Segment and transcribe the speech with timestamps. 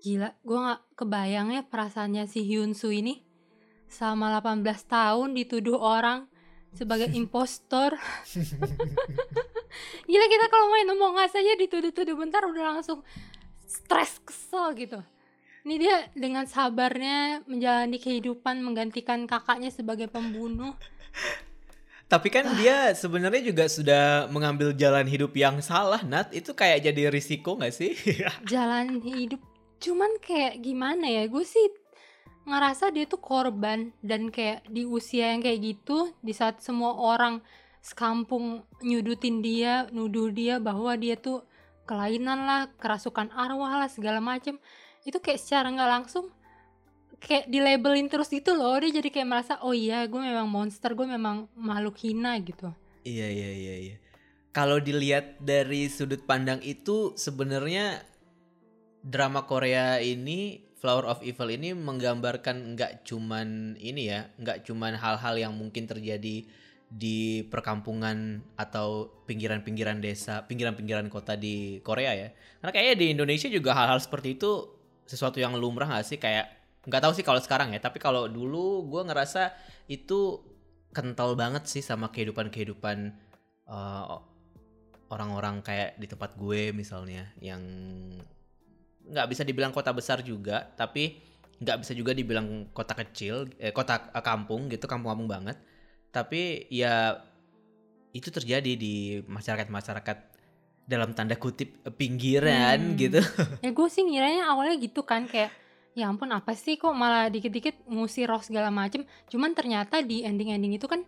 [0.00, 3.20] Gila, gue gak kebayang ya perasaannya si Hyun Soo ini
[3.84, 6.24] selama 18 tahun dituduh orang
[6.72, 8.00] sebagai impostor.
[10.08, 13.04] Gila kita kalau main ngomong saja dituduh-tuduh bentar udah langsung
[13.68, 15.04] stres kesel gitu.
[15.68, 20.72] Ini dia dengan sabarnya menjalani kehidupan menggantikan kakaknya sebagai pembunuh.
[22.08, 26.32] Tapi kan dia sebenarnya juga sudah mengambil jalan hidup yang salah, Nat.
[26.32, 27.92] Itu kayak jadi risiko gak sih?
[28.50, 29.38] jalan hidup
[29.80, 31.72] cuman kayak gimana ya gue sih
[32.44, 37.40] ngerasa dia tuh korban dan kayak di usia yang kayak gitu di saat semua orang
[37.80, 41.44] sekampung nyudutin dia nuduh dia bahwa dia tuh
[41.88, 44.60] kelainan lah kerasukan arwah lah segala macem
[45.02, 46.28] itu kayak secara nggak langsung
[47.20, 48.80] kayak di labelin terus gitu loh.
[48.80, 52.72] Dia jadi kayak merasa oh iya gue memang monster gue memang makhluk hina gitu.
[53.04, 53.96] Iya iya iya iya.
[54.50, 58.02] Kalau dilihat dari sudut pandang itu sebenarnya
[59.00, 65.36] drama Korea ini Flower of Evil ini menggambarkan nggak cuman ini ya, nggak cuman hal-hal
[65.36, 66.48] yang mungkin terjadi
[66.90, 72.28] di perkampungan atau pinggiran-pinggiran desa, pinggiran-pinggiran kota di Korea ya.
[72.64, 74.72] Karena kayaknya di Indonesia juga hal-hal seperti itu
[75.04, 76.16] sesuatu yang lumrah nggak sih?
[76.16, 76.48] Kayak
[76.88, 79.52] nggak tahu sih kalau sekarang ya, tapi kalau dulu gue ngerasa
[79.92, 80.40] itu
[80.96, 83.12] kental banget sih sama kehidupan-kehidupan
[83.68, 84.18] uh,
[85.12, 87.62] orang-orang kayak di tempat gue misalnya yang
[89.10, 91.18] nggak bisa dibilang kota besar juga tapi
[91.60, 95.56] nggak bisa juga dibilang kota kecil eh, kota eh, kampung gitu kampung-kampung banget.
[96.10, 97.20] Tapi ya
[98.10, 100.18] itu terjadi di masyarakat-masyarakat
[100.88, 102.96] dalam tanda kutip pinggiran hmm.
[102.98, 103.20] gitu.
[103.64, 105.54] Ya gue sih ngiranya awalnya gitu kan kayak
[105.94, 109.06] ya ampun apa sih kok malah dikit-dikit ngusir roh segala macem?
[109.30, 111.04] Cuman ternyata di ending-ending itu kan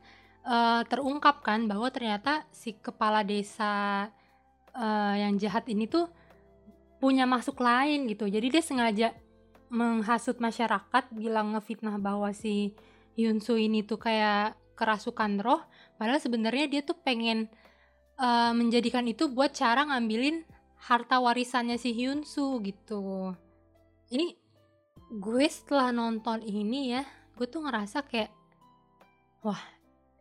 [0.47, 4.06] uh, terungkap kan bahwa ternyata si kepala desa
[4.77, 6.06] uh, yang jahat ini tuh
[7.03, 8.31] punya masuk lain gitu.
[8.31, 9.08] Jadi dia sengaja
[9.75, 12.78] menghasut masyarakat bilang ngefitnah bahwa si
[13.19, 15.67] Yunsu ini tuh kayak kerasukan roh.
[15.98, 17.50] Padahal sebenarnya dia tuh pengen
[18.22, 20.47] uh, menjadikan itu buat cara ngambilin
[20.78, 23.34] harta warisannya si Hyunsu gitu.
[24.15, 24.38] Ini
[25.10, 27.03] gue setelah nonton ini ya
[27.34, 28.31] gue tuh ngerasa kayak
[29.43, 29.59] wah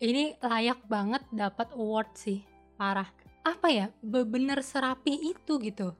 [0.01, 2.41] ini layak banget dapat award sih
[2.73, 3.07] parah.
[3.45, 3.93] Apa ya?
[4.01, 5.93] Bener serapi itu gitu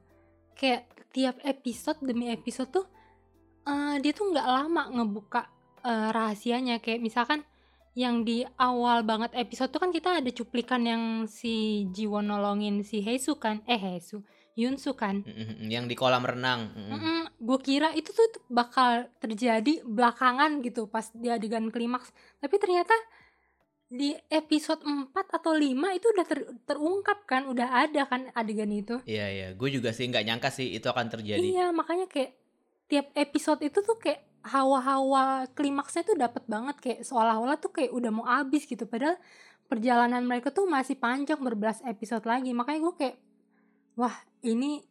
[0.55, 2.85] kayak tiap episode demi episode tuh
[3.67, 5.47] uh, dia tuh nggak lama ngebuka
[5.83, 6.79] uh, rahasianya.
[6.79, 7.39] Kayak misalkan
[7.91, 13.03] yang di awal banget episode tuh kan kita ada cuplikan yang si Jiwon nolongin si
[13.03, 13.59] Heisu kan?
[13.67, 14.23] Eh Heisu
[14.55, 15.23] Yunsu kan?
[15.63, 17.21] Yang di kolam renang mm -mm.
[17.39, 22.11] gue kira itu tuh bakal terjadi belakangan gitu pas di adegan klimaks.
[22.39, 22.93] Tapi ternyata
[23.91, 25.67] di episode 4 atau 5
[25.99, 29.03] itu udah ter, terungkap kan udah ada kan adegan itu.
[29.03, 29.47] Iya iya.
[29.51, 31.43] Gue juga sih nggak nyangka sih itu akan terjadi.
[31.43, 32.39] Iya makanya kayak
[32.87, 36.79] tiap episode itu tuh kayak hawa-hawa klimaksnya tuh dapat banget.
[36.79, 38.87] Kayak seolah-olah tuh kayak udah mau habis gitu.
[38.87, 39.19] Padahal
[39.67, 42.55] perjalanan mereka tuh masih panjang berbelas episode lagi.
[42.55, 43.15] Makanya gue kayak
[43.99, 44.87] wah ini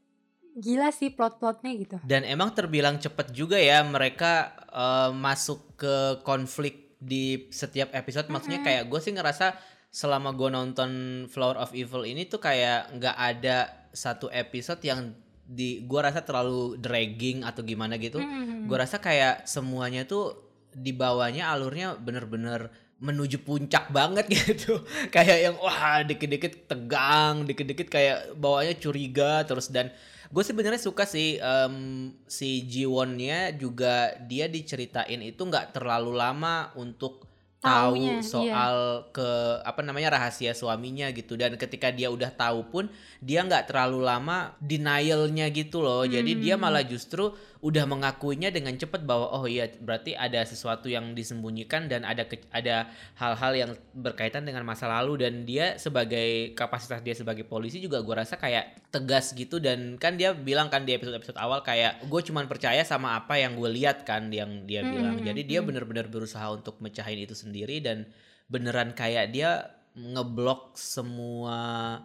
[0.61, 1.97] gila sih plot-plotnya gitu.
[2.05, 8.35] Dan emang terbilang cepet juga ya mereka uh, masuk ke konflik di setiap episode mm-hmm.
[8.37, 9.57] maksudnya kayak gue sih ngerasa
[9.91, 10.91] selama gue nonton
[11.27, 15.17] Flower of Evil ini tuh kayak nggak ada satu episode yang
[15.51, 18.71] di gue rasa terlalu dragging atau gimana gitu mm-hmm.
[18.71, 20.39] gue rasa kayak semuanya tuh
[20.71, 24.85] di bawahnya alurnya bener-bener menuju puncak banget gitu.
[25.09, 29.73] Kayak yang wah dikit-dikit tegang dikit-dikit kayak bawahnya curiga terus.
[29.73, 29.89] Dan
[30.31, 37.30] gue sebenarnya suka sih um, si Jiwonnya juga dia diceritain itu nggak terlalu lama untuk
[37.61, 38.25] tahu Taunya, iya.
[38.25, 39.13] soal iya.
[39.13, 39.29] ke
[39.69, 42.85] apa namanya rahasia suaminya gitu dan ketika dia udah tahu pun
[43.21, 46.13] dia nggak terlalu lama denialnya gitu loh hmm.
[46.17, 46.63] jadi dia hmm.
[46.65, 52.09] malah justru udah mengakuinya dengan cepat bahwa oh iya berarti ada sesuatu yang disembunyikan dan
[52.09, 52.89] ada ke, ada
[53.21, 58.17] hal-hal yang berkaitan dengan masa lalu dan dia sebagai kapasitas dia sebagai polisi juga gue
[58.17, 62.49] rasa kayak tegas gitu dan kan dia bilang kan di episode-episode awal kayak gue cuman
[62.49, 64.93] percaya sama apa yang gue lihat kan yang dia hmm.
[64.97, 65.69] bilang jadi dia hmm.
[65.69, 67.50] bener-bener berusaha untuk mecahin itu sendiri
[67.83, 68.07] dan
[68.47, 71.99] beneran kayak dia ngeblok semua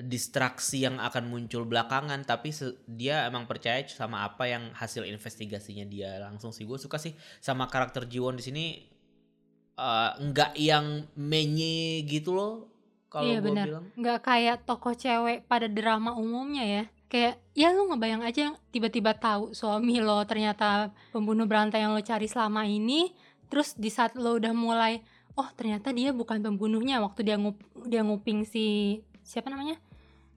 [0.00, 2.54] distraksi yang akan muncul belakangan tapi
[2.86, 6.64] dia emang percaya sama apa yang hasil investigasinya dia langsung sih.
[6.64, 7.12] Gue suka sih
[7.42, 8.64] sama karakter Jiwon di sini
[9.76, 12.70] uh, nggak yang menye gitu loh
[13.10, 13.84] kalau iya, gue bilang.
[13.98, 16.84] Nggak kayak tokoh cewek pada drama umumnya ya.
[17.10, 22.30] Kayak ya lu ngebayang aja tiba-tiba tahu suami lo ternyata pembunuh berantai yang lo cari
[22.30, 23.10] selama ini
[23.50, 25.02] terus di saat lo udah mulai
[25.34, 29.78] oh ternyata dia bukan pembunuhnya waktu dia ngup dia nguping si siapa namanya?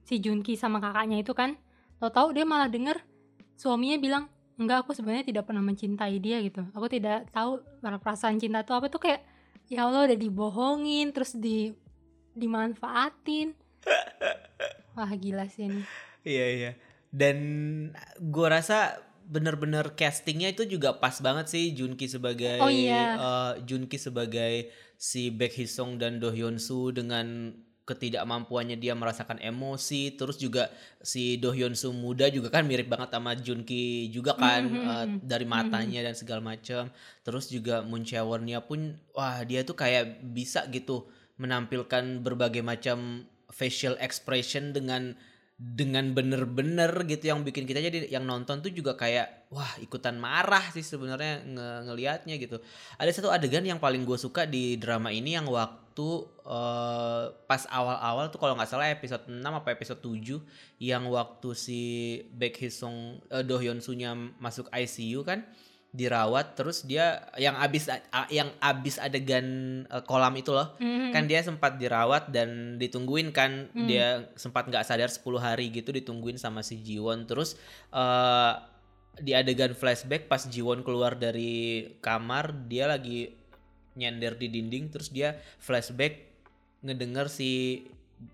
[0.04, 1.56] Si Junki sama kakaknya itu kan
[2.02, 3.00] tau tahu dia malah denger
[3.56, 4.24] suaminya bilang
[4.60, 6.62] enggak aku sebenarnya tidak pernah mencintai dia gitu.
[6.76, 8.86] Aku tidak tahu perasaan cinta itu apa.
[8.92, 9.22] Tuh kayak
[9.66, 11.74] ya Allah udah dibohongin terus di
[12.34, 13.54] dimanfaatin.
[14.98, 15.82] Wah gila sih ini.
[16.22, 16.70] Iya iya.
[17.14, 17.38] Dan
[18.18, 23.16] gue rasa bener-bener castingnya itu juga pas banget sih Junki sebagai Oh, iya.
[23.16, 29.36] eh, Junki sebagai si Baek Hee Sung dan Do Hyun Soo dengan ketidakmampuannya dia merasakan
[29.40, 34.32] emosi terus juga si Do Hyun Soo muda juga kan mirip banget sama Junki juga
[34.34, 35.18] kan Mhm, eh, mhm.
[35.20, 36.88] dari matanya dan segala macam
[37.20, 41.04] terus juga Moon Chae-won-nya pun wah dia tuh kayak bisa gitu
[41.36, 45.12] menampilkan berbagai macam facial expression dengan
[45.54, 50.66] dengan bener-bener gitu yang bikin kita jadi yang nonton tuh juga kayak wah ikutan marah
[50.74, 52.58] sih sebenarnya nge ngelihatnya gitu.
[52.98, 56.08] Ada satu adegan yang paling gue suka di drama ini yang waktu
[56.42, 60.42] eh, pas awal-awal tuh kalau nggak salah episode 6 apa episode 7
[60.82, 61.80] yang waktu si
[62.34, 64.10] Baek Hee Sung eh, Do Hyun Soo nya
[64.42, 65.46] masuk ICU kan
[65.94, 67.86] dirawat terus dia yang abis
[68.28, 69.46] yang abis adegan
[69.86, 71.14] eh, kolam itu loh Mhm.
[71.14, 73.86] kan dia sempat dirawat dan ditungguin kan Hmm.
[73.86, 77.54] dia sempat nggak sadar 10 hari gitu ditungguin sama si Jiwon terus
[77.90, 78.52] eh
[79.14, 83.30] di adegan flashback pas Jiwon keluar dari kamar dia lagi
[83.94, 86.26] nyender di dinding terus dia flashback
[86.82, 87.86] ngedenger si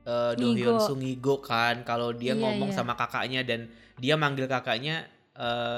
[0.03, 0.81] eh, Do Hyun.
[0.81, 2.77] Soo ngigo kan kalau dia Iya, ngomong iya.
[2.81, 5.05] sama kakaknya dan dia manggil kakaknya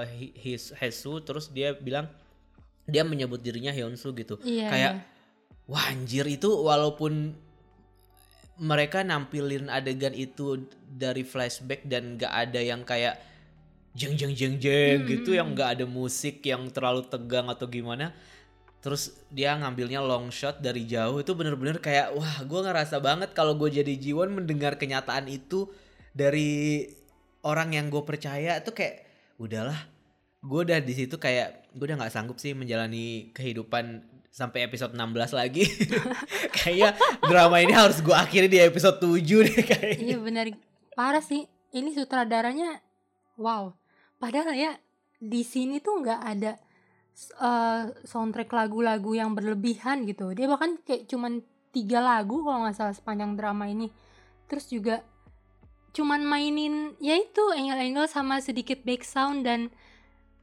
[0.09, 2.11] Hi- His Hesu terus dia bilang
[2.87, 4.37] dia menyebut dirinya Hyunsu gitu.
[4.43, 5.11] Iya, kayak iya.
[5.71, 7.39] Wah anjir itu walaupun
[8.59, 13.17] mereka nampilin adegan itu dari flashback dan gak ada yang kayak
[13.97, 17.65] jeng jeng jeng jeng Hmm, gitu hmm, yang gak ada musik yang terlalu tegang atau
[17.71, 18.13] gimana.
[18.83, 23.55] Terus dia ngambilnya long shot dari jauh itu bener-bener kayak wah gue ngerasa banget kalau
[23.55, 25.71] gue jadi Jiwon mendengar kenyataan itu
[26.11, 26.83] dari
[27.47, 28.59] orang yang gue percaya.
[28.59, 29.12] Itu kayak
[29.43, 29.79] udahlah
[30.43, 34.03] gue udah di situ kayak gue udah nggak sanggup sih menjalani kehidupan
[34.33, 35.69] sampai episode 16 lagi
[36.57, 40.47] kayaknya drama ini harus gue akhiri di episode 7 deh kayaknya Iya benar
[40.95, 41.49] parah sih.
[41.73, 42.81] Ini sutradaranya
[43.41, 43.73] wow.
[44.21, 44.73] Padahal ya
[45.19, 46.53] di sini tuh nggak ada
[47.41, 50.37] eh, soundtrack lagu-lagu yang berlebihan gitu.
[50.37, 51.41] Dia bahkan kayak cuman
[51.73, 53.89] tiga lagu kalau nggak salah sepanjang drama ini.
[54.47, 55.01] Terus juga
[55.93, 59.69] cuman mainin ya itu angle-angle sama sedikit back sound dan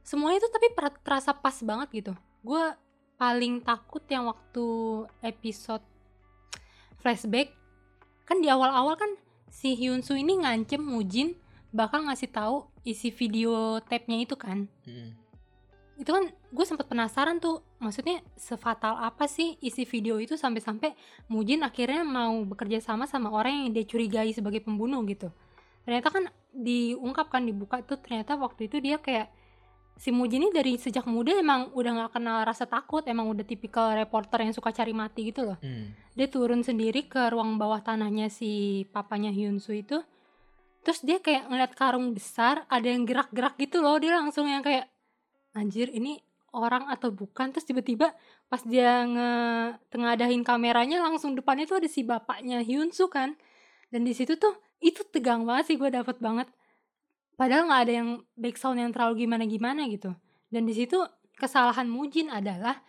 [0.06, 0.66] semuanya itu tapi
[1.02, 2.12] terasa pas banget gitu.
[2.46, 2.64] Gue
[3.20, 4.66] paling takut yang waktu
[5.20, 5.84] episode
[7.04, 7.52] flashback
[8.24, 9.12] kan di awal-awal kan
[9.50, 11.36] si Hyun Soo ini ngancem Mujin
[11.74, 15.12] bakal ngasih tahu isi video tape-nya itu kan Mm.
[16.00, 20.96] Itu kan gue sempat penasaran tuh maksudnya sefatal apa sih isi video itu sampai-sampai
[21.28, 25.28] Mujin akhirnya mau bekerja sama sama orang yang dia curigai sebagai pembunuh gitu.
[25.84, 26.24] Ternyata kan
[26.56, 29.28] diungkapkan dibuka tuh ternyata waktu itu dia kayak
[30.00, 33.92] si Mujin ini dari sejak muda emang udah nggak kenal rasa takut emang udah tipikal
[33.92, 35.60] reporter yang suka cari mati gitu loh.
[35.60, 35.92] Mm.
[36.16, 40.00] dia turun sendiri ke ruang bawah tanahnya si papanya Hyun Soo itu.
[40.80, 44.88] Terus dia kayak ngeliat karung besar ada yang gerak-gerak gitu loh dia langsung yang kayak
[45.56, 46.20] anjir ini
[46.50, 47.54] orang atau bukan?
[47.54, 48.14] Terus tiba-tiba
[48.50, 49.30] pas dia nge
[49.90, 53.38] tengadahin kameranya langsung depannya tuh ada si bapaknya Hyun Soo kan?
[53.90, 56.48] Dan di situ tuh itu tegang banget sih gue dapet banget.
[57.38, 60.12] Padahal nggak ada yang background yang terlalu gimana-gimana gitu.
[60.50, 60.98] Dan di situ
[61.38, 62.82] kesalahan Mujin adalah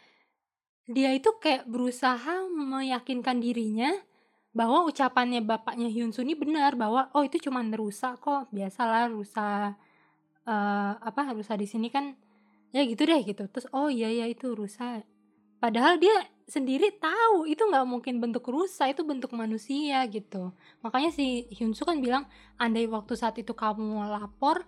[0.90, 3.96] dia itu kayak berusaha meyakinkan dirinya
[4.52, 9.80] bahwa ucapannya bapaknya Hyun ini benar bahwa oh itu cuma rusa kok biasalah rusa
[10.44, 12.12] eh, apa rusa di sini kan
[12.72, 13.44] ya gitu deh gitu.
[13.48, 15.04] Terus oh iya ya itu rusa.
[15.62, 20.52] Padahal dia sendiri tahu itu nggak mungkin bentuk rusa itu bentuk manusia gitu.
[20.84, 22.26] Makanya si Hyun Soo kan bilang
[22.58, 24.66] andai waktu saat itu kamu lapor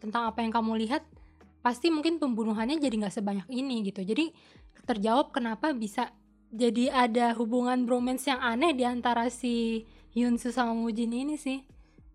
[0.00, 1.04] tentang apa yang kamu lihat
[1.62, 4.00] pasti mungkin pembunuhannya jadi nggak sebanyak ini gitu.
[4.02, 4.32] Jadi
[4.88, 6.10] terjawab kenapa bisa
[6.54, 11.73] jadi ada hubungan bromance yang aneh di antara si Hyun Soo sama Mujin ini sih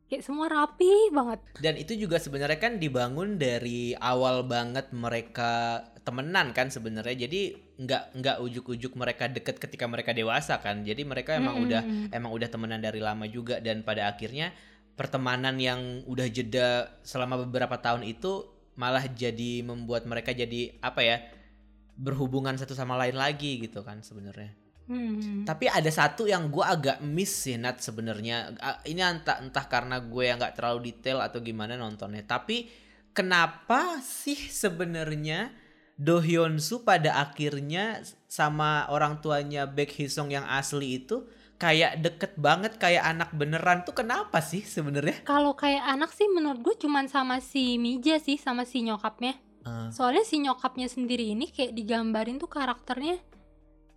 [0.09, 6.49] kayak semua rapi banget Dan itu juga sebenarnya kan dibangun dari awal banget mereka temenan
[6.57, 7.29] kan sebenarnya.
[7.29, 10.81] Jadi nggak nggak ujuk-ujuk mereka deket ketika mereka dewasa kan.
[10.81, 11.65] Jadi mereka emang Mm-mm.
[11.69, 14.49] udah emang udah temenan dari lama juga dan pada akhirnya
[14.97, 21.17] pertemanan yang udah jeda selama beberapa tahun itu malah jadi membuat mereka jadi apa ya
[21.99, 24.55] berhubungan satu sama lain lagi gitu kan sebenarnya.
[24.89, 25.45] Hmm.
[25.45, 28.57] Tapi ada satu yang gue agak miss sih Nat sebenarnya.
[28.89, 32.25] Ini entah entah karena gue yang nggak terlalu detail atau gimana nontonnya.
[32.25, 32.65] Tapi
[33.13, 35.53] kenapa sih sebenarnya
[35.93, 41.29] Do Hyun Soo pada akhirnya sama orang tuanya Baek Hee Sung yang asli itu
[41.61, 45.27] kayak deket banget kayak anak beneran tuh kenapa sih sebenarnya?
[45.27, 49.91] kalau kayak anak sih menurut gue cuman sama si Mija sih sama si nyokapnya Uh.
[49.91, 53.19] Soalnya si nyokapnya sendiri ini kayak digambarin tuh karakternya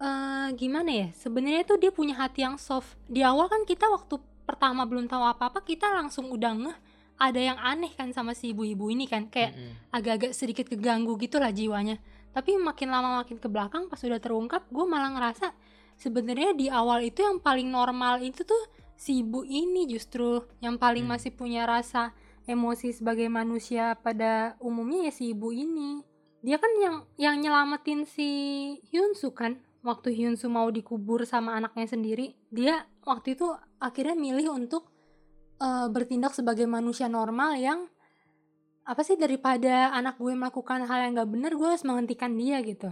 [0.02, 1.09] eh gimana ya?
[1.14, 2.99] Sebenarnya tuh dia punya hati yang soft.
[3.06, 6.78] Di awal kan kita waktu pertama belum tahu apa-apa, kita langsung udah ngeh
[7.23, 9.30] ada yang aneh kan sama si ibu-ibu ini kan.
[9.30, 9.73] Kayak Mm-mm.
[9.94, 12.02] agak-agak sedikit keganggu gitu lah jiwanya.
[12.35, 15.52] Tapi makin lama makin ke belakang pas udah terungkap, gue malah ngerasa
[16.00, 18.62] sebenarnya di awal itu yang paling normal itu tuh
[18.97, 21.14] si ibu ini justru yang paling Hmm.
[21.14, 22.16] masih punya rasa
[22.49, 26.02] emosi sebagai manusia pada umumnya ya si ibu ini.
[26.42, 28.28] Dia kan yang yang nyelamatin si
[28.90, 32.39] Hyunsu kan waktu Hyunsu mau dikubur sama anaknya sendiri.
[32.51, 33.51] Dia waktu itu
[33.83, 34.91] akhirnya milih untuk
[35.59, 37.91] eh, bertindak sebagai manusia normal yang
[38.83, 42.91] apa sih daripada anak gue melakukan hal yang gak bener gue harus menghentikan dia gitu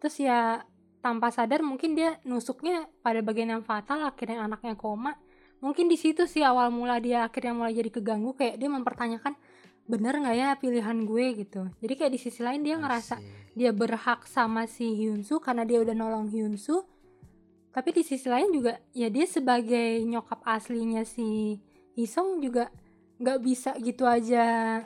[0.00, 0.64] terus ya
[1.04, 5.20] tanpa sadar mungkin dia nusuknya pada bagian yang fatal akhirnya anaknya koma
[5.60, 9.36] mungkin di situ sih awal mula dia akhirnya mulai jadi keganggu kayak dia mempertanyakan
[9.90, 11.66] bener nggak ya pilihan gue gitu.
[11.82, 13.18] Jadi kayak di sisi lain dia ngerasa
[13.58, 16.86] dia berhak sama si Hyunsu karena dia udah nolong Hyunsu.
[17.74, 21.58] Tapi di sisi lain juga ya dia sebagai nyokap aslinya si
[21.98, 22.70] Hisong juga
[23.18, 24.78] nggak bisa gitu aja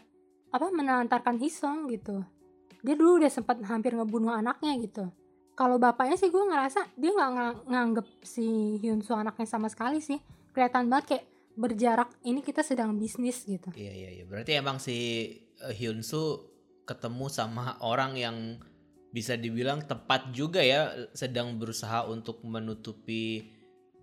[0.49, 2.25] apa menelantarkan Hisong gitu.
[2.80, 5.04] Dia dulu udah sempat hampir ngebunuh anaknya gitu.
[5.54, 10.18] Kalau bapaknya sih gue ngerasa dia nggak nga- nganggep si Hyunsu anaknya sama sekali sih.
[10.50, 13.70] Kelihatan banget kayak berjarak ini kita sedang bisnis gitu.
[13.75, 14.25] Iya iya iya.
[14.26, 14.96] Berarti emang si
[15.62, 16.50] eh, Hyunsu
[16.84, 18.37] ketemu sama orang yang
[19.14, 23.54] bisa dibilang tepat juga ya sedang berusaha untuk menutupi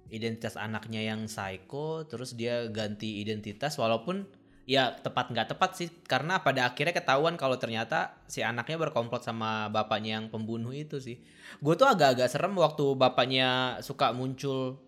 [0.08, 4.24] identitas anaknya yang psycho terus dia ganti identitas walaupun
[4.72, 5.90] ya tepat nggak tepat sih.
[6.08, 11.20] Karena pada akhirnya ketahuan kalau ternyata si anaknya berkomplot sama bapaknya yang pembunuh itu sih.
[11.60, 14.80] Gue tuh agak-agak serem waktu bapaknya suka muncul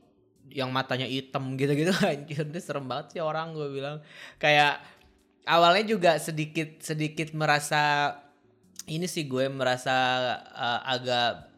[0.51, 4.03] yang matanya hitam gitu-gitu anjir dia serem banget sih orang gue bilang.
[4.41, 4.83] Kayak
[5.47, 8.15] awalnya juga sedikit sedikit merasa
[8.87, 9.95] ini sih gue merasa
[10.51, 11.51] uh, agak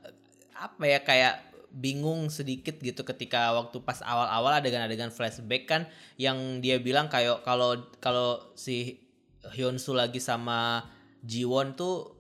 [0.56, 1.36] apa ya kayak
[1.76, 5.82] bingung sedikit gitu ketika waktu pas awal-awal adegan-adegan flashback kan
[6.16, 9.04] yang dia bilang kayak kalau kalau si
[9.52, 10.88] Hyunsu lagi sama
[11.28, 12.15] Jiwon tuh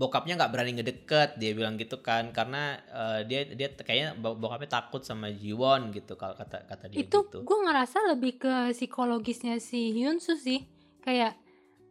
[0.00, 2.32] bokapnya nggak berani ngedeket dia bilang gitu kan.
[2.32, 7.04] Karena uh, dia dia kayaknya bo- bokapnya takut sama Jiwon gitu kalau kata kata dia
[7.04, 7.44] itu gitu.
[7.44, 10.64] gue ngerasa lebih ke psikologisnya si Hyunsu sih.
[11.04, 11.36] Kayak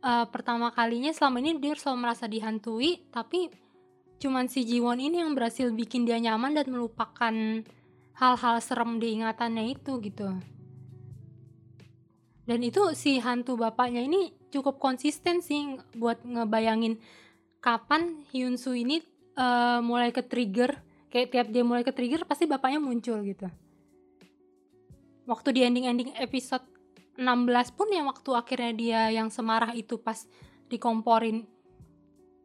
[0.01, 3.54] eh, pertama kalinya selama ini dia selalu merasa dihantui tapi
[4.18, 7.34] cuman si Jiwon ini yang berhasil bikin dia nyaman dan melupakan
[8.20, 10.34] hal-hal serem di ingatannya itu gitu.
[12.50, 16.98] Dan itu si hantu bapaknya ini cukup konsisten sih buat ngebayangin
[17.60, 19.04] kapan Hyunsu ini
[19.36, 23.48] eh, mulai ke trigger kayak tiap dia mulai ke trigger pasti bapaknya muncul gitu.
[25.30, 26.66] Waktu di ending-ending episode
[27.20, 30.24] 16 pun yang waktu akhirnya dia yang semarah itu pas
[30.72, 31.44] dikomporin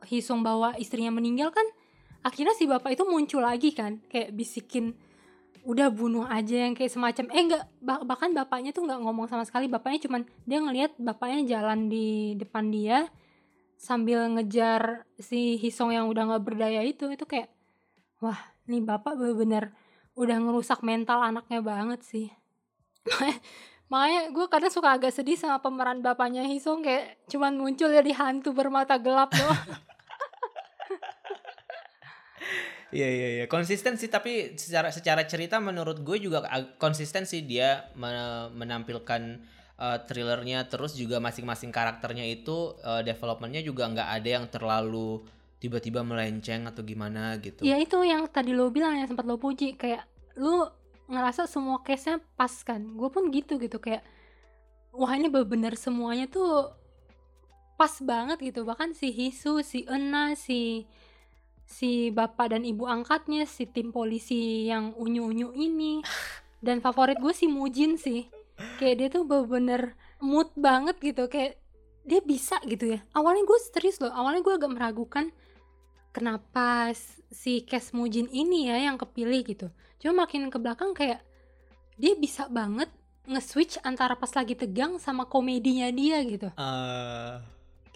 [0.05, 1.65] Hisung bahwa istrinya meninggal kan
[2.21, 4.93] akhirnya si bapak itu muncul lagi kan kayak bisikin
[5.65, 9.49] udah bunuh aja yang kayak semacam eh enggak bah- bahkan bapaknya tuh nggak ngomong sama
[9.49, 13.09] sekali bapaknya cuman dia ngelihat bapaknya jalan di depan dia
[13.85, 17.53] sambil ngejar si Hisong yang udah nggak berdaya itu itu kayak
[18.25, 19.77] wah nih bapak bener-bener
[20.17, 22.33] udah ngerusak mental anaknya banget sih.
[23.93, 28.57] Makanya gue kadang suka agak sedih sama pemeran bapaknya Hisong kayak cuman muncul jadi hantu
[28.57, 29.61] bermata gelap doang.
[32.95, 33.45] Iya iya iya.
[33.51, 36.47] Konsisten sih tapi secara secara cerita menurut gue juga
[36.79, 39.43] konsisten sih dia me- menampilkan
[39.79, 45.23] uh, thrillernya terus juga masing-masing karakternya itu uh, developmentnya juga nggak ada yang terlalu
[45.59, 47.65] tiba-tiba melenceng atau gimana gitu.
[47.65, 50.05] ya itu yang tadi lo bilang yang sempat lo puji kayak
[50.37, 50.69] lu
[51.09, 52.85] ngerasa semua case-nya pas kan?
[52.97, 54.05] Gue pun gitu gitu kayak
[54.93, 56.69] wah ini bener semuanya tuh
[57.81, 58.69] pas banget gitu.
[58.69, 60.85] Bahkan si Hisu si Ena si
[61.65, 66.05] si bapak dan ibu angkatnya si tim polisi yang unyu-unyu ini.
[66.65, 68.25] Dan favorit gue si Mujin sih
[68.79, 71.59] kayak dia tuh bener-bener mood banget gitu kayak
[72.05, 73.01] dia bisa gitu ya.
[73.17, 75.33] Awalnya gue serius loh awalnya gue agak meragukan
[76.15, 76.95] kenapa
[77.33, 79.67] si Kes Mujin ini ya yang kepilih gitu.
[79.99, 81.25] Cuma makin ke belakang kayak
[81.99, 82.91] dia bisa banget
[83.25, 86.53] nge-switch antara pas lagi tegang sama komedinya dia gitu.
[86.55, 87.35] Eh,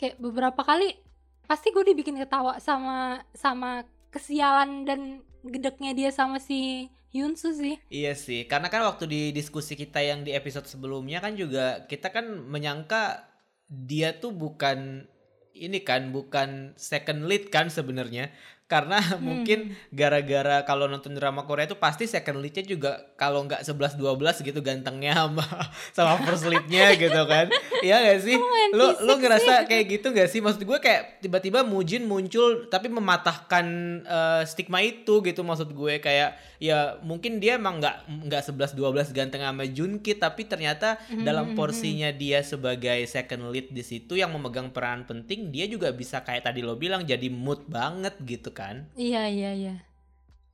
[0.00, 0.96] kayak beberapa kali
[1.44, 5.00] pasti gue dibikin ketawa sama sama kesialan dan
[5.44, 7.80] gedeknya dia sama si Hyunsu sih.
[7.88, 12.12] Iya sih karena kan waktu di diskusi kita yang di episode sebelumnya kan juga kita
[12.12, 13.24] kan menyangka
[13.68, 15.08] dia tuh bukan
[15.56, 18.30] ini kan bukan second lead kan sebenarnya
[18.68, 19.24] karena Hmm.
[19.24, 19.58] mungkin
[19.88, 24.60] gara-gara kalau nonton drama Korea itu pasti second lead-nya juga kalau nggak 11 12 gitu
[24.60, 25.44] gantengnya sama
[25.96, 27.48] sama first lead-nya gitu kan.
[27.80, 28.36] Iya gak sih?
[28.36, 30.38] fisik lo ngerasa kayak gitu gak sih?
[30.38, 33.66] Maksud gue kayak tiba-tiba Mujin muncul tapi mematahkan
[34.04, 37.96] eh, stigma itu gitu maksud gue kayak ya mungkin dia emang nggak
[38.26, 43.70] nggak 11 12 ganteng sama Junki tapi ternyata Hmm, dalam porsinya dia sebagai second lead
[43.70, 47.64] di situ yang memegang peran penting dia juga bisa kayak tadi lo bilang jadi mood
[47.64, 48.90] banget gitu kan.
[48.98, 49.76] Iya iya iya.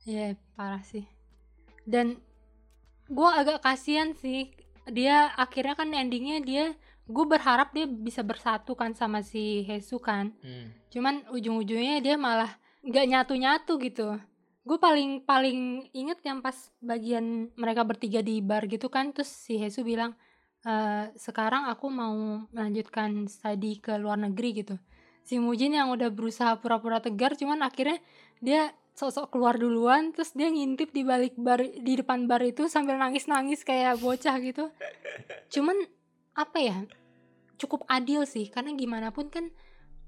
[0.05, 1.09] Iya parah sih.
[1.89, 2.21] Dan
[3.09, 4.53] gue agak kasihan sih.
[4.85, 6.65] Dia akhirnya kan endingnya dia
[7.05, 10.33] gue berharap dia bisa bersatu kan sama si Hesu kan.
[10.45, 10.69] Hmm.
[10.93, 12.53] Cuman ujung-ujungnya dia malah
[12.85, 14.21] nggak nyatu-nyatu gitu.
[14.65, 19.61] Gue paling paling inget yang pas bagian mereka bertiga di bar gitu kan, terus si
[19.61, 20.17] Hesu bilang
[20.65, 24.75] "Eh, sekarang aku mau melanjutkan studi ke luar negeri gitu.
[25.25, 27.97] Si Mujin yang udah berusaha pura-pura tegar, cuman akhirnya
[28.39, 32.95] dia sok-sok keluar duluan, terus dia ngintip di balik bar di depan bar itu sambil
[32.95, 34.69] nangis-nangis kayak bocah gitu.
[35.49, 35.75] Cuman
[36.37, 36.77] apa ya?
[37.57, 39.49] Cukup adil sih, karena gimana pun kan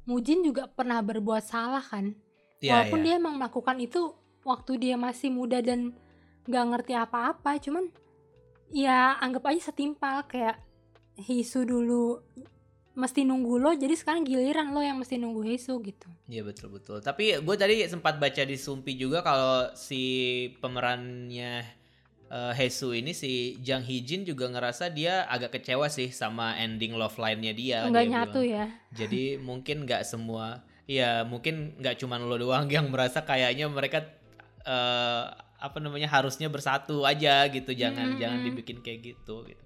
[0.07, 2.15] Mujin juga pernah berbuat salah kan.
[2.63, 3.05] Iya, Walaupun iya.
[3.05, 4.15] dia emang melakukan itu
[4.47, 5.91] waktu dia masih muda dan
[6.47, 7.91] gak ngerti apa-apa, cuman
[8.71, 10.63] ya anggap aja setimpal kayak
[11.17, 12.21] Hisu dulu
[12.97, 16.09] mesti nunggu lo, jadi sekarang giliran lo yang mesti nunggu Hisu gitu.
[16.25, 16.97] Iya betul betul.
[16.97, 20.01] Tapi gue tadi sempat baca di Sumpi juga kalau si
[20.57, 21.61] pemerannya
[22.33, 27.21] eh, Hesu ini si Jang Hijin juga ngerasa dia agak kecewa sih sama ending love
[27.21, 27.77] line-nya dia.
[27.85, 28.57] Nggak dia nyatu bilang.
[28.57, 28.65] ya.
[28.97, 34.09] Jadi mungkin nggak semua, ya mungkin nggak cuman lo doang yang merasa kayaknya mereka
[34.65, 35.23] eh,
[35.57, 37.77] apa namanya harusnya bersatu aja gitu.
[37.77, 38.21] Jangan Mm-mm.
[38.25, 39.63] jangan dibikin kayak gitu gitu.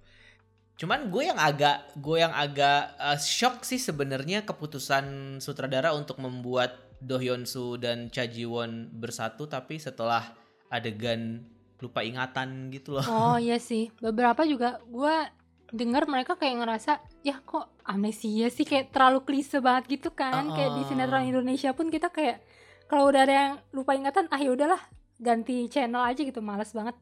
[0.81, 6.73] Cuman gue yang agak gue yang agak eh, shock sih sebenarnya keputusan sutradara untuk membuat
[6.97, 10.33] Do Hyun Soo dan Cha Ji Won bersatu tapi setelah
[10.73, 11.45] adegan
[11.77, 13.05] lupa ingatan gitu loh.
[13.13, 15.15] Oh iya sih, beberapa juga gue
[15.69, 20.50] dengar mereka kayak ngerasa ya kok amnesia sih kayak terlalu klise banget gitu kan.
[20.50, 22.41] Kayak di sinetron Indonesia pun kita kayak
[22.89, 24.81] kalau udah ada yang lupa ingatan, ah ya udahlah
[25.21, 26.97] ganti channel aja gitu, males banget.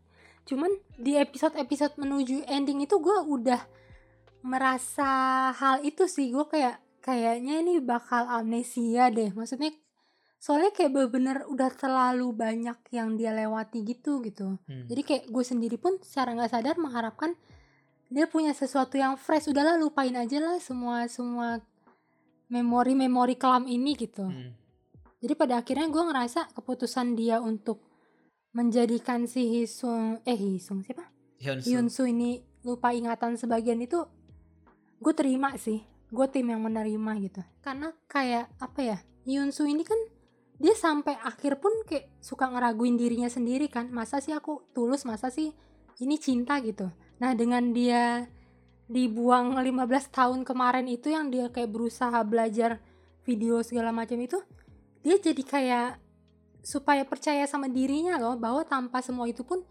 [0.49, 3.61] Cuman di episode-episode menuju ending itu gue udah
[4.41, 5.05] merasa
[5.53, 9.29] hal itu sih gue kayak kayaknya ini bakal amnesia deh.
[9.29, 9.69] Maksudnya
[10.41, 14.57] soalnya kayak bener-bener udah terlalu banyak yang dia lewati gitu gitu.
[14.65, 14.89] Hmm.
[14.89, 17.37] Jadi kayak gue sendiri pun secara nggak sadar mengharapkan
[18.09, 19.53] dia punya sesuatu yang fresh.
[19.53, 21.61] Udahlah lupain aja lah semua semua
[22.49, 24.25] memori-memori kelam ini gitu.
[24.25, 24.57] Hmm.
[25.21, 27.88] Jadi pada akhirnya gue ngerasa keputusan dia untuk
[28.53, 31.09] menjadikan si Hisung eh Hisung siapa?
[31.39, 31.69] Hyun Soo.
[31.69, 34.03] Hyunsu ini lupa ingatan sebagian itu
[34.99, 35.85] gue terima sih.
[36.09, 37.41] Gue tim yang menerima gitu.
[37.61, 38.97] Karena kayak apa ya?
[39.23, 39.97] Hyunsu ini kan
[40.59, 43.87] dia sampai akhir pun kayak suka ngeraguin dirinya sendiri kan.
[43.93, 45.55] Masa sih aku tulus, masa sih
[46.03, 46.91] ini cinta gitu.
[47.19, 48.27] Nah, dengan dia
[48.89, 52.81] dibuang 15 tahun kemarin itu yang dia kayak berusaha belajar
[53.21, 54.41] video segala macam itu,
[55.05, 55.89] dia jadi kayak
[56.69, 59.65] supaya percaya sama dirinya loh bahwa tanpa semua itu pun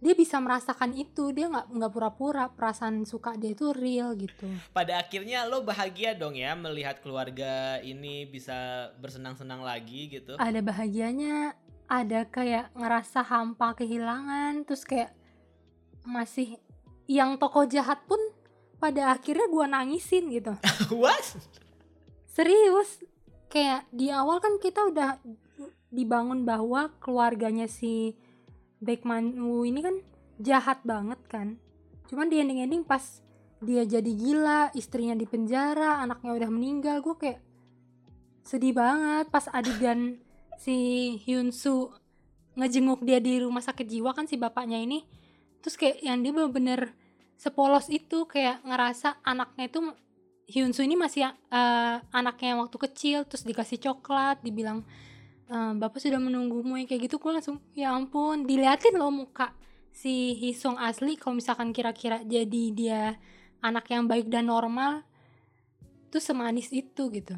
[0.00, 4.96] dia bisa merasakan itu dia nggak nggak pura-pura perasaan suka dia itu real gitu Pada
[4.96, 10.40] akhirnya lo bahagia dong ya melihat keluarga ini bisa bersenang-senang lagi gitu.
[10.40, 11.52] ada bahagianya
[11.84, 15.12] ada kayak ngerasa hampa kehilangan terus kayak
[16.06, 16.56] masih
[17.10, 18.20] yang tokoh jahat pun
[18.80, 20.56] pada akhirnya gua nangisin gitu
[21.02, 21.26] What?
[22.30, 23.02] serius
[23.50, 25.18] kayak di awal kan kita udah
[25.88, 28.16] dibangun bahwa keluarganya si
[28.78, 29.96] Baekman Woo ini kan
[30.38, 31.58] jahat banget kan.
[32.06, 33.20] Cuman di ending-ending pas
[33.58, 37.40] dia jadi gila istrinya di penjara anaknya udah meninggal gue kayak
[38.46, 39.26] sedih banget.
[39.32, 40.20] Pas adegan
[40.58, 40.74] si
[41.22, 41.94] Hyun Soo
[42.58, 45.06] ngejenguk dia di rumah sakit jiwa kan si bapaknya ini
[45.62, 46.90] terus kayak yang dia bener-bener
[47.38, 49.80] sepolos itu kayak ngerasa anaknya itu
[50.50, 54.82] Hyun Soo ini masih eh, anaknya waktu kecil terus dikasih coklat dibilang
[55.48, 59.56] "Eh, bapak sudah menunggumu yang kayak gitu gue langsung ya ampun diliatin loh muka
[59.88, 63.02] si Hisung asli kalau misalkan kira-kira jadi dia
[63.64, 65.08] anak yang baik dan normal
[66.12, 67.32] tuh semanis itu gitu.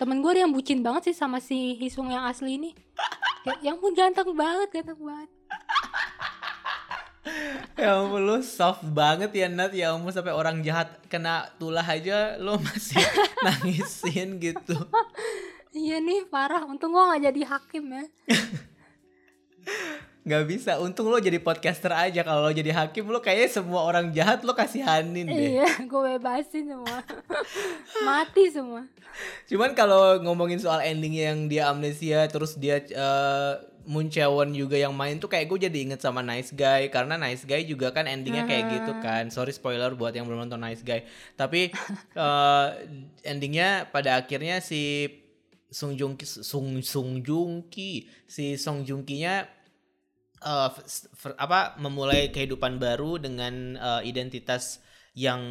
[0.00, 2.72] Temen gue yang bucin banget sih sama si Hisung yang asli ini.
[3.44, 5.30] Kayak yang pun ganteng banget ganteng banget.
[7.76, 9.72] Ya ampun lo soft banget ya Nat.
[9.76, 13.00] Ya ampun sampai orang jahat kena tulah aja lo masih
[13.44, 14.76] nangisin gitu
[15.74, 16.66] iya nih parah.
[16.66, 18.04] Untung gue gak jadi hakim ya.
[20.20, 20.76] Nggak bisa.
[20.78, 22.20] Untung lo jadi podcaster aja.
[22.20, 25.58] Kalau lo jadi hakim lo kayaknya semua orang jahat lo kasihanin deh.
[25.60, 26.98] Iya gue bebasin semua.
[28.06, 28.84] Mati semua.
[29.48, 34.92] Cuman kalau ngomongin soal endingnya yang dia amnesia terus dia uh, Moon Chaewon juga yang
[34.92, 36.92] main tuh kayak gue jadi inget sama Nice Guy.
[36.92, 39.32] Karena Nice Guy juga kan endingnya kayak gitu kan.
[39.32, 41.00] Sorry spoiler buat yang belum nonton Nice Guy.
[41.32, 41.72] Tapi
[42.12, 42.76] uh,
[43.24, 45.08] endingnya pada akhirnya si
[45.70, 49.46] Sung Joong Ki Sung Sung Joong Ki si Song Joong Ki nya
[50.42, 50.70] uh,
[51.38, 54.82] apa memulai kehidupan baru dengan uh, identitas
[55.18, 55.42] yang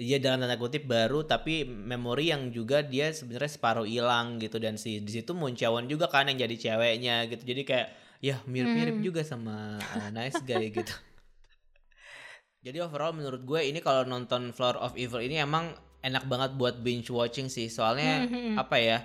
[0.00, 4.80] ya dalam tanda kutip baru tapi memori yang juga dia sebenarnya separuh hilang gitu dan
[4.80, 7.88] si di situ Muncawan juga kan yang jadi ceweknya gitu jadi kayak
[8.24, 9.04] ya mirip-mirip hmm.
[9.04, 10.94] juga sama uh, nice guy gitu
[12.64, 16.80] jadi overall menurut gue ini kalau nonton Floor of Evil ini emang enak banget buat
[16.80, 18.28] binge watching sih soalnya hmm.
[18.32, 18.56] hmm, hmm.
[18.56, 18.98] apa ya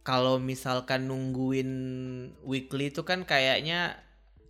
[0.00, 1.70] kalau misalkan nungguin
[2.44, 4.00] weekly itu kan kayaknya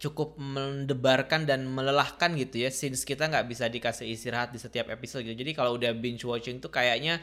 [0.01, 5.29] cukup mendebarkan dan melelahkan gitu ya since kita nggak bisa dikasih istirahat di setiap episode
[5.29, 7.21] gitu jadi kalau udah binge watching tuh kayaknya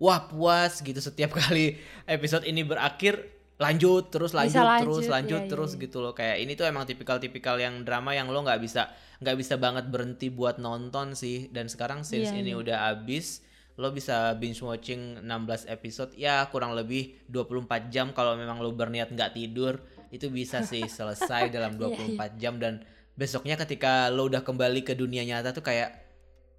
[0.00, 1.76] wah puas gitu setiap kali
[2.08, 5.82] episode ini berakhir lanjut terus lanjut, lanjut terus lanjut ya, terus ya.
[5.86, 8.90] gitu loh kayak ini tuh emang tipikal-tipikal yang drama yang lo nggak bisa
[9.22, 12.58] nggak bisa banget berhenti buat nonton sih dan sekarang since ya, ini ya.
[12.58, 18.62] udah abis lo bisa binge watching 16 episode ya kurang lebih 24 jam kalau memang
[18.62, 19.82] lo berniat nggak tidur
[20.14, 22.30] itu bisa sih selesai dalam 24 yeah, yeah.
[22.38, 22.86] jam dan
[23.18, 26.06] besoknya ketika lo udah kembali ke dunia nyata tuh kayak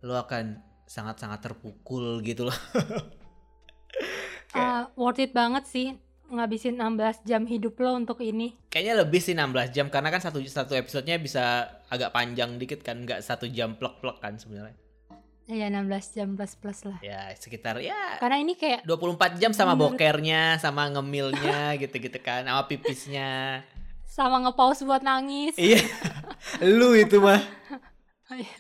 [0.04, 2.54] lo akan sangat-sangat terpukul gitu loh.
[4.56, 5.98] uh, worth it banget sih
[6.30, 8.54] ngabisin 16 jam hidup lo untuk ini.
[8.70, 13.02] Kayaknya lebih sih 16 jam karena kan satu satu episodenya bisa agak panjang dikit kan,
[13.02, 14.85] nggak satu jam plek-plek kan sebenarnya.
[15.46, 16.98] Iya 16 jam plus plus lah.
[17.06, 18.18] Ya sekitar ya.
[18.18, 23.62] Karena ini kayak 24 jam sama bokernya, sama ngemilnya gitu-gitu kan, sama pipisnya.
[24.10, 25.54] Sama ngepause buat nangis.
[25.62, 25.86] Iya.
[26.78, 27.42] Lu itu mah.
[28.34, 28.58] Oh, iya.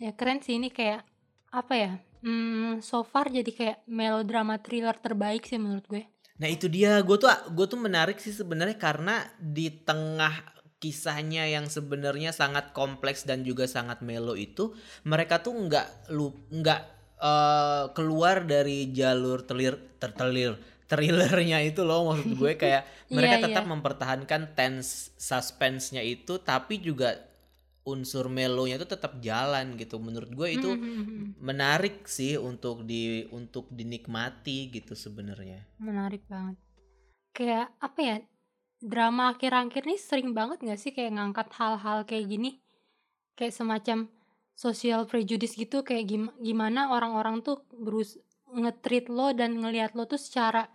[0.00, 1.04] ya keren sih ini kayak
[1.52, 1.92] apa ya?
[2.24, 6.08] Hmm, so far jadi kayak melodrama thriller terbaik sih menurut gue.
[6.40, 10.51] Nah itu dia, gue tuh gue tuh menarik sih sebenarnya karena di tengah
[10.82, 14.74] kisahnya yang sebenarnya sangat kompleks dan juga sangat melo itu
[15.06, 16.80] mereka tuh nggak lu nggak
[17.22, 20.58] uh, keluar dari jalur telir tertelir
[20.90, 22.52] thrillernya itu loh maksud gue.
[22.62, 23.72] Kayak mereka yeah, tetap yeah.
[23.72, 27.16] mempertahankan tense suspense-nya itu tapi juga
[27.82, 29.96] unsur melonya itu tetap jalan gitu.
[29.96, 35.64] Menurut gue itu hmm, hmm, hmm, menarik sih untuk di untuk dinikmati gitu sebenarnya.
[35.80, 36.60] Menarik banget.
[37.32, 38.16] Kayak apa ya
[38.82, 42.58] drama akhir-akhir nih sering banget gak sih kayak ngangkat hal-hal kayak gini?
[43.38, 44.10] Kayak semacam
[44.52, 48.20] social prejudice gitu kayak gim gimana orang-orang tuh berus
[48.52, 50.68] ngetrit lo dan ngelihat lo tuh secara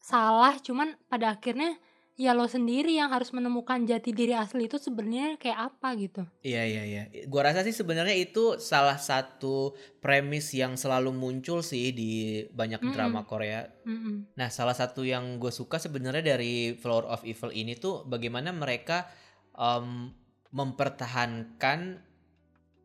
[0.00, 1.76] salah cuman pada akhirnya
[2.16, 6.22] ya lo sendiri yang harus menemukan jati diri asli itu sebenarnya kayak apa gitu.
[6.40, 7.02] Iya iya iya.
[7.28, 12.88] Gua rasa sih sebenarnya itu salah satu premis yang selalu muncul sih di banyak mm
[12.88, 12.94] -mm.
[12.96, 13.68] drama Korea.
[13.84, 14.14] Mm -mm.
[14.32, 19.04] Nah, salah satu yang gue suka sebenarnya dari Floor of Evil ini tuh bagaimana mereka
[19.52, 20.08] um,
[20.56, 22.00] mempertahankan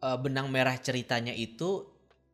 [0.04, 1.88] uh, benang merah ceritanya itu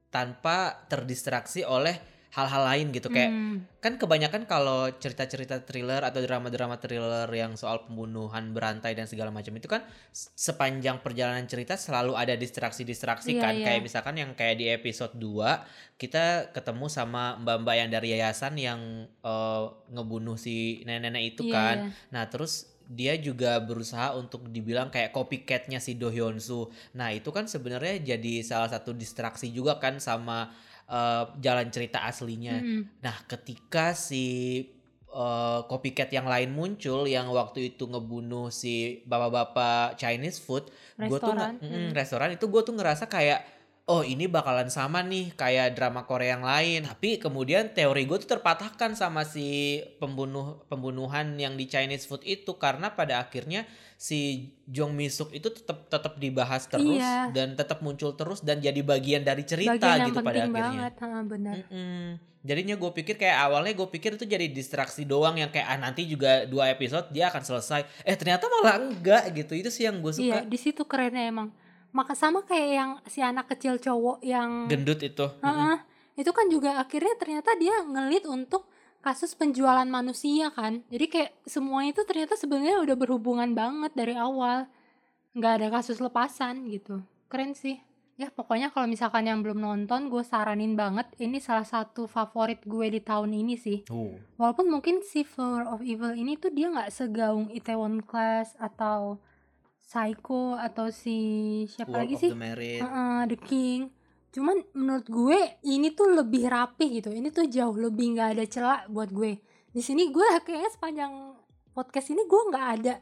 [0.10, 3.82] tanpa terdistraksi oleh hal-hal lain gitu kayak hmm.
[3.82, 9.58] kan kebanyakan kalau cerita-cerita thriller atau drama-drama thriller yang soal pembunuhan berantai dan segala macam
[9.58, 9.82] itu kan
[10.14, 13.66] sepanjang perjalanan cerita selalu ada distraksi-distraksi yeah, kan yeah.
[13.66, 19.10] kayak misalkan yang kayak di episode 2 kita ketemu sama mbak-mbak yang dari yayasan yang
[19.26, 22.14] uh, ngebunuh si nenek-nenek itu yeah, kan yeah.
[22.14, 26.72] nah terus dia juga berusaha untuk dibilang kayak copycatnya si Do Hyun Soo.
[26.96, 30.56] Nah itu kan sebenarnya jadi salah satu distraksi juga kan sama
[30.88, 32.60] uh, jalan cerita aslinya.
[32.60, 32.82] Mm.
[33.04, 34.66] Nah, ketika si
[35.12, 41.36] uh, copycat yang lain muncul yang waktu itu ngebunuh si bapak-bapak Chinese food, gue tuh
[41.36, 43.57] mm, restoran itu gue tuh ngerasa kayak
[43.88, 46.84] oh ini bakalan sama nih kayak drama Korea yang lain.
[46.84, 52.60] Tapi kemudian teori gue tuh terpatahkan sama si pembunuh pembunuhan yang di Chinese food itu
[52.60, 53.64] karena pada akhirnya
[53.96, 57.32] si Jong Misuk itu tetap tetap dibahas terus iya.
[57.32, 60.62] dan tetap muncul terus dan jadi bagian dari cerita bagian gitu pada akhirnya.
[60.62, 61.56] Banget, ha, benar.
[61.56, 62.08] Mm -mm.
[62.48, 66.08] Jadinya gue pikir kayak awalnya gue pikir itu jadi distraksi doang yang kayak ah nanti
[66.08, 67.88] juga dua episode dia akan selesai.
[68.04, 69.56] Eh ternyata malah enggak gitu.
[69.56, 70.44] Itu sih yang gue suka.
[70.44, 71.52] Iya, di situ kerennya emang
[71.98, 75.26] maka sama kayak yang si anak kecil cowok yang gendut itu.
[75.42, 75.76] Uh -uh,
[76.14, 78.70] itu kan juga akhirnya ternyata dia ngelit untuk
[79.02, 80.86] kasus penjualan manusia kan.
[80.94, 84.70] Jadi kayak semua itu ternyata sebenarnya udah berhubungan banget dari awal.
[85.34, 87.02] Nggak ada kasus lepasan gitu.
[87.34, 87.82] Keren sih.
[88.18, 91.06] Ya pokoknya kalau misalkan yang belum nonton gue saranin banget.
[91.22, 93.86] Ini salah satu favorit gue di tahun ini sih.
[93.94, 94.18] Oh.
[94.42, 99.22] Walaupun mungkin si Flower of Evil ini tuh dia nggak segaung Itaewon Class atau
[99.88, 101.18] Psycho atau si
[101.66, 102.30] siapa World lagi sih?
[102.30, 102.84] the Merit.
[102.84, 103.82] Heeh, The King.
[104.30, 107.10] Cuman menurut gue ini tuh lebih rapi gitu.
[107.10, 109.40] Ini tuh jauh lebih nggak ada celah buat gue.
[109.72, 111.14] Di sini gue kayaknya sepanjang
[111.72, 112.94] podcast ini gue nggak ada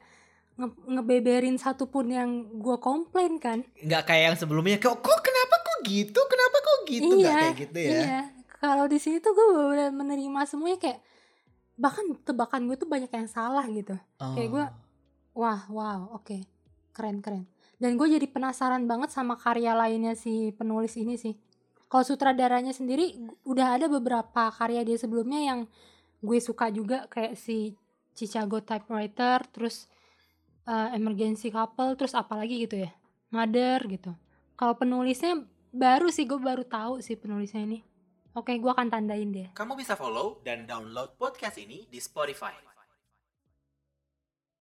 [0.55, 3.65] nge- ngebeberin satupun yang gue komplain kan.
[3.75, 4.77] Nggak kayak yang sebelumnya.
[4.77, 6.21] Kok, kok kenapa kok gitu?
[6.21, 7.13] Kenapa kok gitu?
[7.17, 7.89] Iya, kayak gitu ya.
[7.97, 8.19] Iya.
[8.55, 11.01] Kalau di sini tuh gue bener menerima semuanya kayak
[11.75, 13.97] bahkan tebakan gue tuh banyak yang salah gitu.
[14.37, 14.71] Kayak gue, Oh.
[15.35, 16.54] Wah, wow, oke.
[16.95, 17.43] Keren, keren.
[17.75, 21.35] Dan gue jadi penasaran banget sama karya lainnya si penulis ini sih.
[21.91, 25.59] Kalau sutradaranya sendiri udah ada beberapa karya dia sebelumnya yang
[26.23, 27.75] gue suka juga kayak si
[28.15, 29.91] Chicago Typewriter, terus
[30.65, 32.91] uh, Emergency Couple, terus apalagi gitu ya.
[33.29, 34.15] Mother gitu.
[34.55, 35.43] Kalau penulisnya
[35.75, 37.83] baru sih gue baru tahu sih penulisnya ini.
[38.35, 39.47] Oke, gue akan tandain deh.
[39.51, 42.74] Kamu bisa follow dan download podcast ini di Spotify.